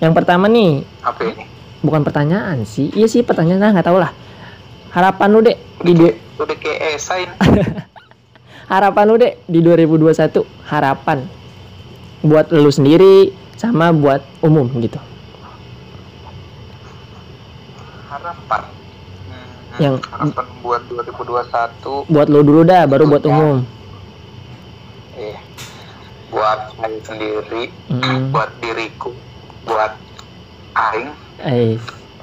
[0.00, 1.44] Yang pertama nih apa ini?
[1.82, 2.88] bukan pertanyaan sih.
[2.90, 3.60] Iya sih pertanyaan.
[3.60, 4.10] Nah nggak tahu lah.
[4.90, 7.60] Harapan lu dek di du- udah kayak esai ini.
[8.66, 11.18] harapan lu dek di 2021 harapan
[12.22, 14.96] buat lu sendiri sama buat umum gitu
[18.12, 18.62] harapan.
[19.24, 23.56] Hmm, Yang- harapan buat 2021 buat lu dulu dah baru buat umum.
[25.14, 25.36] Eh
[26.28, 28.32] buat saya sendiri Mm.
[28.32, 29.12] buat diriku
[29.64, 29.92] buat
[30.74, 31.10] aing.
[31.40, 31.76] Eh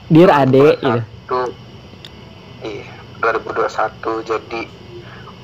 [0.08, 1.02] dir ade gitu.
[1.30, 1.54] 2021
[2.62, 2.86] iya
[3.22, 4.62] 2021 jadi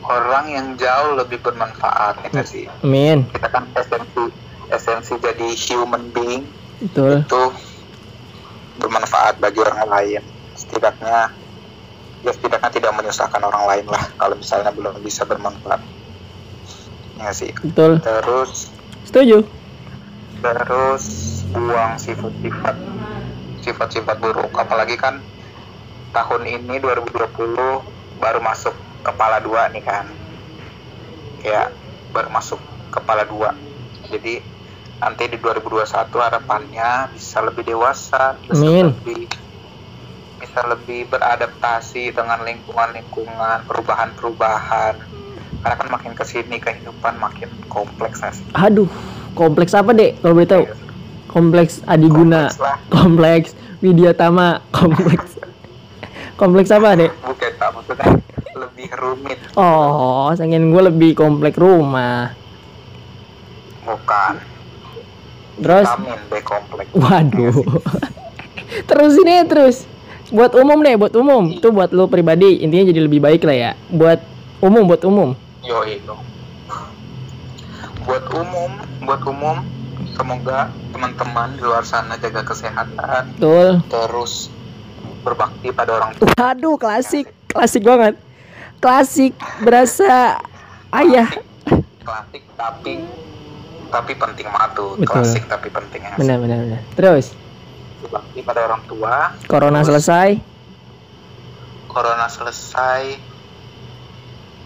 [0.01, 2.65] orang yang jauh lebih bermanfaat ya sih?
[2.81, 3.25] Amin.
[3.29, 4.25] Kita kan esensi
[4.67, 6.45] esensi jadi human being
[6.81, 7.21] betul.
[7.21, 7.43] itu
[8.75, 10.21] bermanfaat bagi orang lain
[10.55, 11.29] setidaknya
[12.25, 15.83] ya setidaknya tidak menyusahkan orang lain lah kalau misalnya belum bisa bermanfaat.
[17.19, 17.51] Ya sih.
[17.61, 18.01] Betul.
[18.01, 18.71] Terus
[19.05, 19.45] setuju.
[20.41, 21.05] Terus
[21.53, 22.75] buang sifat-sifat
[23.61, 24.51] sifat-sifat buruk.
[24.55, 25.21] Apalagi kan
[26.15, 28.73] tahun ini 2020 baru masuk
[29.05, 30.07] kepala dua nih kan.
[31.45, 31.69] Ya
[32.09, 32.57] baru masuk
[32.89, 33.53] kepala dua.
[34.09, 34.41] Jadi
[34.95, 38.95] nanti di 2021 harapannya bisa lebih dewasa bisa Amin.
[38.95, 39.27] lebih
[40.55, 44.95] bisa lebih beradaptasi dengan lingkungan-lingkungan perubahan-perubahan.
[45.59, 48.39] Karena kan makin ke sini kehidupan makin kompleks Nas.
[48.55, 48.87] aduh
[49.35, 50.15] kompleks apa dek?
[50.23, 50.63] Kalau boleh tahu?
[51.27, 52.77] Kompleks adiguna kompleks lah.
[52.87, 53.49] Kompleks
[53.83, 54.63] Widyatama.
[54.71, 55.35] Kompleks.
[56.39, 57.11] Kompleks apa dek?
[57.11, 58.07] Bukan tak maksudnya
[58.55, 59.37] lebih rumit.
[59.59, 62.31] Oh pengen gue lebih kompleks rumah.
[63.83, 64.33] Bukan.
[65.59, 65.83] Terus?
[65.83, 66.89] Vitamin B kompleks.
[66.95, 67.59] Waduh.
[68.87, 69.94] terus ini terus.
[70.27, 71.43] Buat umum deh, buat umum.
[71.51, 72.59] Itu buat lo pribadi.
[72.59, 73.71] Intinya jadi lebih baik lah ya.
[73.87, 74.19] Buat
[74.59, 75.33] umum, buat umum.
[75.61, 76.13] yo itu
[78.01, 78.69] buat umum
[79.01, 79.65] buat umum
[80.13, 83.81] semoga teman-teman di luar sana jaga kesehatan Betul.
[83.87, 84.53] terus
[85.21, 87.25] berbakti pada orang tua Waduh, klasik.
[87.49, 88.13] Klasik banget.
[88.77, 90.37] Klasik berasa
[90.93, 91.33] ayah.
[91.99, 93.01] klasik tapi
[93.89, 95.09] tapi penting banget tuh Betul.
[95.09, 96.81] klasik tapi penting ya Benar, benar, benar.
[96.93, 97.33] Terus,
[98.15, 99.89] berbakti pada orang tua corona Terus.
[99.91, 100.29] selesai.
[101.91, 103.01] corona selesai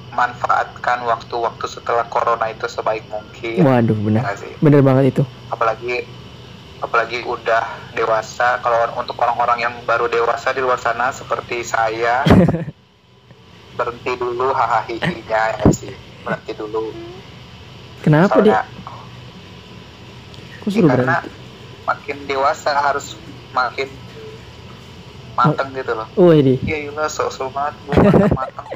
[0.10, 4.24] manfaatkan waktu-waktu setelah corona itu sebaik mungkin Waduh, Ya benar.
[4.38, 4.54] sih?
[4.60, 5.24] Benar banget itu.
[5.50, 6.06] apalagi
[6.80, 12.22] apalagi udah dewasa kalau untuk orang-orang yang baru dewasa di luar sana seperti saya
[13.78, 15.90] berhenti dulu hahaha ya sih
[16.22, 16.94] berhenti dulu
[18.00, 18.62] Kenapa, soalnya
[20.60, 21.30] Kok ya suruh karena berhenti?
[21.84, 23.18] makin dewasa harus
[23.52, 23.90] makin
[25.34, 26.60] matang gitu loh Oh, ini.
[26.62, 28.68] iya iya sok-sok banget gua matang-matang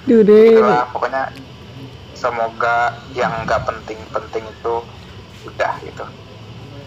[0.00, 0.56] Duh, Dek.
[0.56, 1.22] Itulah, pokoknya
[2.12, 2.76] semoga
[3.12, 4.74] yang nggak penting-penting itu
[5.44, 6.04] udah gitu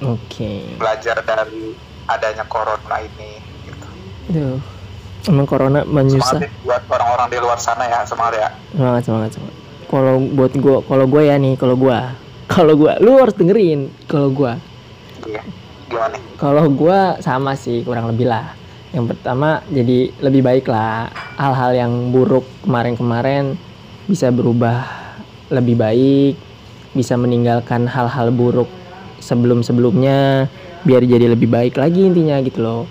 [0.04, 0.76] Oke.
[0.76, 1.72] belajar dari
[2.06, 3.88] adanya corona ini gitu.
[4.30, 4.60] Duh.
[5.24, 6.36] Emang corona menyusah.
[6.36, 9.56] semangat ya buat orang-orang di luar sana ya semangat ya Semangat, semangat, semangat.
[9.88, 13.88] Kalau buat gua, kalau gua ya nih, kalau gua, kalau gua, lu harus dengerin.
[14.04, 14.58] Kalau gua,
[15.24, 15.40] iya
[15.94, 18.58] gimana kalau gua sama sih kurang lebih lah.
[18.94, 21.10] Yang pertama jadi lebih baik lah.
[21.40, 23.58] Hal-hal yang buruk kemarin-kemarin
[24.06, 24.86] bisa berubah
[25.50, 26.38] lebih baik,
[26.94, 28.70] bisa meninggalkan hal-hal buruk
[29.18, 30.46] sebelum-sebelumnya
[30.84, 32.84] biar jadi lebih baik lagi intinya gitu loh.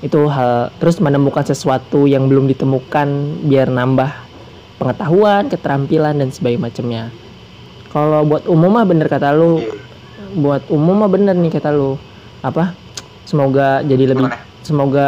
[0.00, 3.08] Itu hal terus menemukan sesuatu yang belum ditemukan
[3.44, 4.08] biar nambah
[4.80, 7.02] pengetahuan, keterampilan dan sebagainya macamnya.
[7.92, 9.76] Kalau buat umum mah bener kata lu, Iya.
[10.40, 12.00] buat umum mah bener nih kata lu.
[12.40, 12.72] Apa?
[13.28, 14.48] Semoga jadi lebih Gimana?
[14.64, 15.06] semoga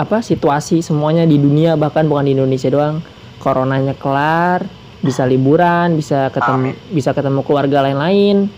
[0.00, 3.04] apa situasi semuanya di dunia bahkan bukan di Indonesia doang
[3.36, 4.64] coronanya kelar
[5.04, 8.48] bisa liburan bisa ketemu bisa ketemu keluarga lain-lain.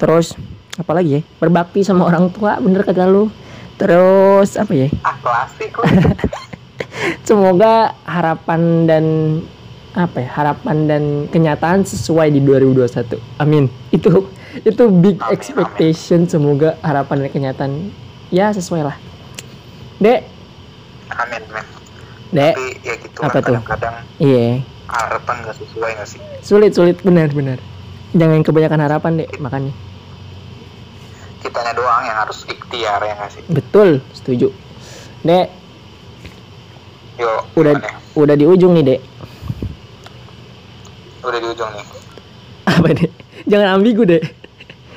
[0.00, 0.32] Terus
[0.80, 3.28] apa lagi ya berbakti sama orang tua bener kata lu.
[3.76, 4.88] Terus apa ya?
[5.04, 5.76] Ah klasik
[7.28, 9.04] semoga harapan dan
[9.90, 13.68] apa ya harapan dan kenyataan sesuai di 2021 amin.
[13.92, 14.28] Itu
[14.66, 17.72] itu big Amin, expectation semoga harapan dan kenyataan.
[18.34, 18.96] Ya sesuai lah.
[20.02, 20.26] Dek.
[21.14, 21.66] Amin men
[22.34, 22.54] dek.
[22.54, 23.58] Tapi ya gitu Apa tuh?
[23.58, 24.62] kadang-kadang iya.
[24.90, 26.20] harapan nggak sesuai nggak sih?
[26.42, 26.98] Sulit sulit.
[27.02, 27.58] Benar benar.
[28.14, 29.72] Jangan kebanyakan harapan dek makanya.
[31.42, 33.42] Kitanya doang yang harus ikhtiar ya nggak sih?
[33.46, 34.50] Betul setuju.
[35.22, 35.46] Dek.
[37.22, 37.98] Yuk udah gimana?
[38.18, 39.00] udah di ujung nih dek.
[41.22, 41.86] Udah di ujung nih.
[42.66, 43.10] Apa dek?
[43.46, 44.39] Jangan ambigu dek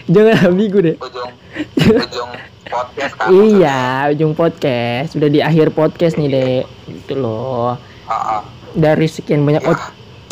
[0.10, 1.32] jangan ambigu dek ujung
[1.80, 2.32] ujung
[2.68, 3.28] podcast kan?
[3.30, 5.08] Iya ujung podcast.
[5.13, 6.63] Sudah di akhir podcast nih dek.
[6.89, 7.78] Gitu loh.
[8.04, 8.42] Ah, ah.
[8.74, 9.76] dari sekian banyak Ya.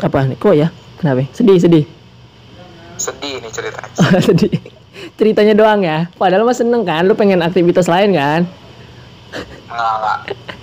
[0.02, 0.36] apa nih?
[0.36, 0.68] Kok ya?
[0.98, 1.24] Kenapa?
[1.32, 1.86] Sedih sedih.
[2.98, 3.94] Sedih nih ceritanya.
[4.28, 4.54] Sedih.
[5.16, 6.10] Ceritanya doang ya?
[6.18, 8.42] Padahal mah seneng kan lu pengen aktivitas lain kan?
[9.72, 10.18] Nggak nggak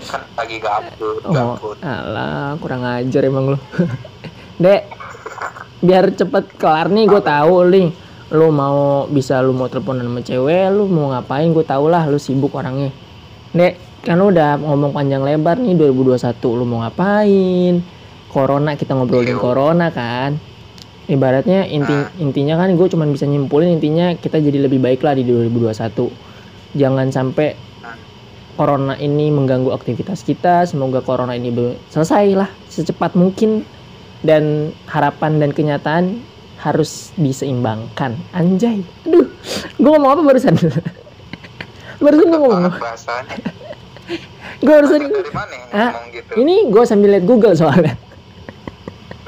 [0.08, 1.76] kan lagi gabut oh gabut.
[1.80, 3.58] alah kurang ajar emang lu.
[4.62, 4.82] Dek
[5.78, 7.88] biar cepet kelar nih gue tahu nih
[8.28, 12.20] lu mau bisa lu mau teleponan sama cewek lu mau ngapain gue tau lah lu
[12.20, 12.92] sibuk orangnya
[13.56, 17.80] dek kan lu udah ngomong panjang lebar nih 2021 lu mau ngapain
[18.28, 19.40] corona kita ngobrolin Iya.
[19.40, 20.36] corona kan
[21.08, 22.12] ibaratnya inti Ah.
[22.20, 26.12] intinya kan gue cuman bisa nyimpulin intinya kita jadi lebih baik lah di 2021
[26.76, 27.96] jangan sampai Ah.
[28.60, 31.48] corona ini mengganggu aktivitas kita semoga corona ini
[31.88, 33.64] selesai lah secepat mungkin
[34.20, 36.20] dan harapan dan kenyataan
[36.58, 38.18] harus diseimbangkan.
[38.30, 38.82] Anjay.
[39.04, 39.26] Aduh
[39.74, 40.54] gue ngomong apa barusan?
[41.98, 43.36] Barusan gue ngomong bahasanya
[44.62, 46.30] gue barusan dari mana Ah, gitu?
[46.38, 47.94] ini gue sambil liat Google soalnya.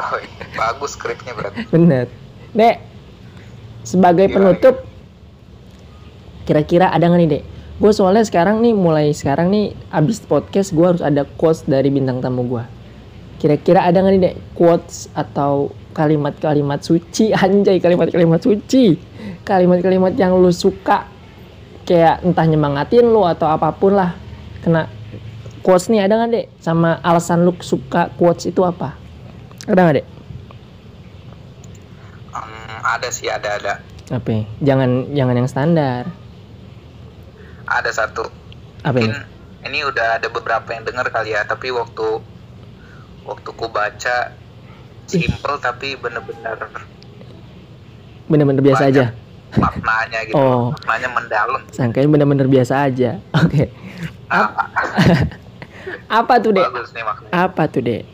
[0.00, 0.48] Oh, iya.
[0.56, 1.60] bagus skripnya berarti.
[1.68, 2.08] Bener.
[2.50, 2.80] Dek
[3.82, 4.80] sebagai Gimana, penutup
[6.42, 7.42] kira-kira ada nggak nih dek?
[7.76, 12.20] Gue soalnya sekarang nih mulai sekarang nih abis podcast gue harus ada quotes dari bintang
[12.20, 12.64] tamu gue
[13.36, 14.36] kira-kira ada nggak nih dek?
[14.52, 18.96] Quotes atau kalimat-kalimat suci anjay kalimat-kalimat suci.
[19.44, 21.08] Kalimat-kalimat yang lu suka
[21.88, 24.14] kayak entah nyemangatin lu atau apa pun lah.
[24.62, 24.86] Kena
[25.64, 26.46] quotes nih ada nggak dek?
[26.62, 28.94] Sama alasan lu suka quotes itu apa?
[29.66, 30.06] Ada nggak dek?
[32.30, 33.74] Hmm, ada sih ada ada.
[34.10, 34.42] Apa ya?
[34.62, 36.02] jangan jangan yang standar.
[37.66, 38.26] Ada satu.
[38.82, 39.14] Apa ini?
[39.66, 42.20] ini udah ada beberapa yang dengar kali ya tapi waktu
[43.28, 44.32] waktu ku baca
[45.10, 46.58] simple tapi bener-bener
[48.30, 49.10] bener-bener biasa aja.
[49.58, 50.38] maknanya gitu.
[50.38, 50.70] Oh.
[50.86, 51.62] maknanya mendalam.
[51.74, 53.18] Sangkain bener-bener biasa aja.
[53.42, 53.66] Oke.
[54.30, 54.70] Ah,
[56.22, 56.70] apa tuh dek?
[56.70, 57.32] Bagus nih maknanya.
[57.34, 58.06] Apa tuh dek?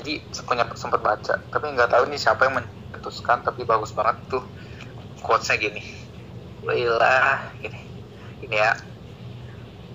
[0.00, 4.20] Jadi punya sempat baca tapi nggak tahu nih siapa yang men- dicetuskan tapi bagus banget
[4.28, 4.44] tuh
[5.24, 5.80] quotesnya gini.
[6.68, 7.80] Lila gini.
[8.44, 8.72] Ini ya.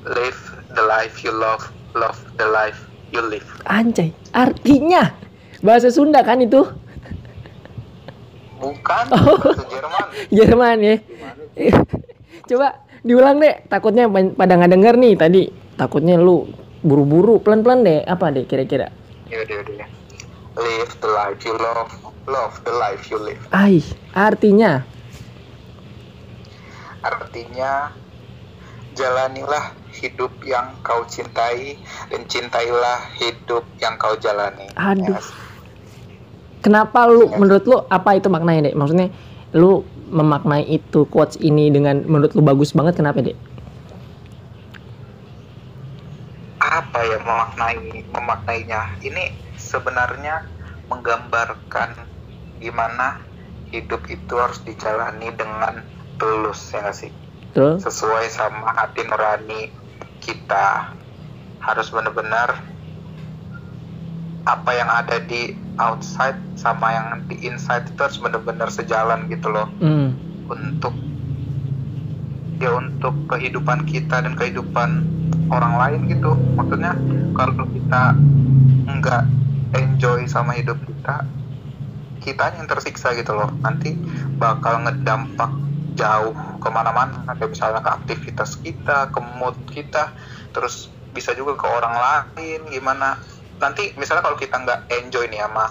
[0.05, 0.41] Live
[0.73, 2.81] the life you love love the life
[3.13, 3.45] you live.
[3.69, 5.13] Anjay, artinya
[5.63, 6.63] bahasa Sunda kan itu?
[8.55, 9.35] bukan Oh.
[9.37, 10.95] bahasa Jerman Jerman ya.
[12.49, 12.67] Coba
[13.05, 15.43] diulang deh, takutnya pada nggak denger nih tadi.
[15.75, 16.47] Takutnya lu
[16.81, 17.99] buru-buru, pelan-pelan deh.
[18.07, 18.89] Apa deh kira-kira?
[19.27, 19.89] Yaudah, yaudah.
[20.55, 21.91] Live the life you love,
[22.31, 23.41] love the life you live.
[23.51, 23.83] Ai,
[24.15, 24.87] artinya
[27.05, 27.93] Artinya,
[28.97, 31.77] jalanilah hidup yang kau cintai
[32.09, 34.65] dan cintailah hidup yang kau jalani.
[34.73, 35.13] Aduh.
[35.13, 35.44] Yes.
[36.65, 38.77] Kenapa lu menurut lu apa itu maknanya, Dek?
[38.77, 39.13] Maksudnya
[39.53, 43.37] lu memaknai itu quotes ini dengan menurut lu bagus banget kenapa, Dek?
[46.57, 48.97] Apa ya memaknai memaknainya?
[49.05, 50.41] Ini sebenarnya
[50.89, 51.93] menggambarkan
[52.57, 53.21] gimana
[53.69, 55.85] hidup itu harus dijalani dengan
[56.17, 57.11] tulus ya nggak sih?
[57.55, 57.87] Terus?
[57.87, 59.71] sesuai sama hati nurani
[60.19, 60.91] kita
[61.63, 62.51] harus benar-benar
[64.43, 69.67] apa yang ada di outside sama yang di inside itu harus benar-benar sejalan gitu loh.
[69.79, 70.13] Hmm.
[70.45, 70.93] untuk
[72.61, 75.01] ya untuk kehidupan kita dan kehidupan
[75.49, 76.37] orang lain gitu.
[76.53, 76.93] Maksudnya
[77.33, 78.13] kalau kita
[78.85, 79.23] nggak
[79.73, 81.25] enjoy sama hidup kita
[82.21, 83.49] kita yang tersiksa gitu loh.
[83.61, 83.97] Nanti
[84.37, 85.49] bakal ngedampak
[85.97, 87.25] jauh ke mana-mana.
[87.37, 90.13] Kayak misalnya ke aktivitas kita ke mood kita
[90.53, 93.15] terus bisa juga ke orang lain gimana
[93.61, 95.65] nanti misalnya kalau kita nggak enjoy nih sama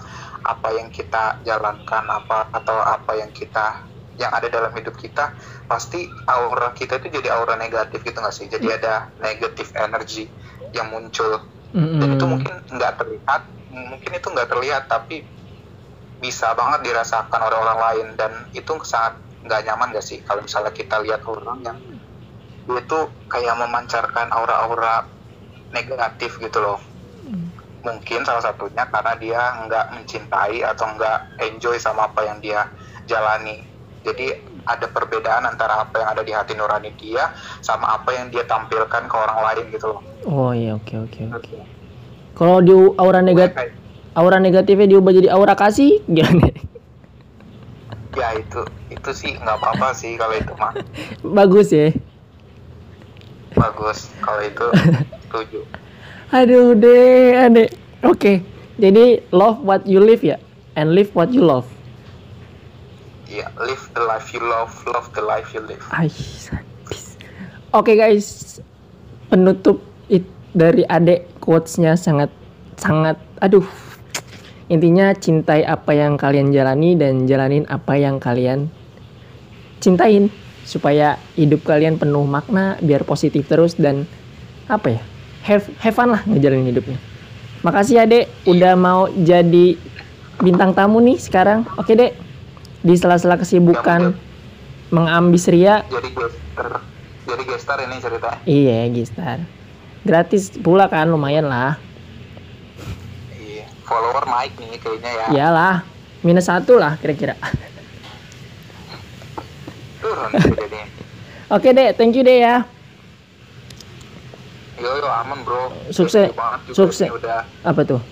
[0.44, 5.34] apa yang kita jalankan apa atau apa yang kita yang ada dalam hidup kita
[5.66, 8.46] pasti aura kita itu jadi aura negatif gitu nggak sih?
[8.46, 10.30] Jadi ada negatif energy
[10.70, 11.50] yang muncul.
[11.98, 12.16] Dan Mm-mm.
[12.18, 13.42] itu mungkin nggak terlihat
[13.74, 15.26] mungkin itu nggak terlihat tapi
[16.22, 18.06] bisa banget dirasakan oleh orang lain.
[18.20, 20.18] Dan itu sangat nggak nyaman gak sih?
[20.24, 21.78] Kalau misalnya kita lihat orang yang
[22.64, 25.10] dia tuh kayak memancarkan aura-aura
[25.74, 26.80] negatif gitu loh
[27.84, 32.66] mungkin salah satunya karena dia nggak mencintai atau nggak enjoy sama apa yang dia
[33.04, 33.60] jalani
[34.02, 37.28] jadi ada perbedaan antara apa yang ada di hati nurani dia
[37.60, 41.56] sama apa yang dia tampilkan ke orang lain gitu loh Oh iya, oke oke oke.
[42.32, 43.76] Kalau di aura negatif
[44.16, 46.48] aura negatifnya diubah jadi aura kasih gimana?
[48.14, 50.72] ya itu itu sih nggak apa-apa sih kalau itu mah
[51.36, 51.90] Bagus ya.
[53.54, 54.66] bagus kalau itu
[55.26, 55.60] setuju
[56.34, 57.70] Aduh deh, adek.
[58.02, 58.42] Oke,
[58.74, 60.34] jadi love what you live ya,
[60.74, 61.70] and live what you love.
[63.30, 65.78] Iya, live the life you love, love the life you live.
[67.70, 68.58] Oke guys,
[69.30, 69.78] penutup
[70.10, 72.34] it dari adek quotesnya sangat
[72.82, 73.62] sangat, aduh.
[74.66, 78.74] Intinya cintai apa yang kalian jalani dan jalanin apa yang kalian
[79.78, 80.34] cintain
[80.66, 84.08] supaya hidup kalian penuh makna, biar positif terus dan
[84.66, 85.02] apa ya,
[85.44, 86.98] have, have fun lah ngejalanin hidupnya.
[87.61, 89.76] Makasih ya dek, udah mau jadi
[90.40, 91.64] bintang tamu nih sekarang.
[91.76, 92.12] Oke dek,
[92.80, 94.12] di sela-sela kesibukan
[94.88, 96.68] mengambis ria, Jadi gestar,
[97.24, 98.30] jadi gestar ini cerita.
[98.44, 99.38] iya Gistar.
[100.04, 101.80] Gratis pula kan, lumayan lah.
[103.33, 105.24] Iya, follower naik nih kayaknya ya.
[105.33, 105.76] Iyalah,
[106.20, 107.33] minus satu lah kira-kira.
[110.04, 110.30] Turun.
[111.57, 112.57] Oke dek, thank you dek ya.
[114.74, 115.70] Yo yo aman bro.
[115.90, 116.34] Sukses-
[116.70, 117.08] sukses.
[117.08, 118.02] Udah Apa tuh?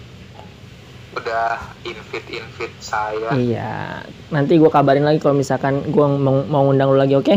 [1.13, 3.37] udah invite invite saya.
[3.37, 4.01] Iya,
[4.33, 7.37] nanti gue kabarin lagi kalau misalkan gue mau, mau ngundang lu lagi, oke?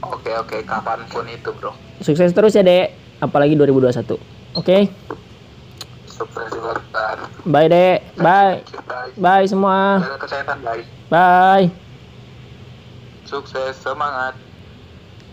[0.00, 1.76] Oke oke kapan pun itu bro.
[2.00, 2.88] Sukses terus ya dek,
[3.20, 4.16] apalagi 2021.
[4.54, 4.88] Oke,
[6.08, 7.18] Sukses juga kan.
[7.44, 8.64] bye dek, bye,
[9.18, 10.58] bye semua, kesehatan
[11.10, 11.64] bye,
[13.24, 14.32] Sukses semangat.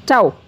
[0.03, 0.40] ciao.